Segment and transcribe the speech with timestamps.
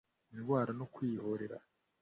[0.33, 1.57] indwara no kwihorera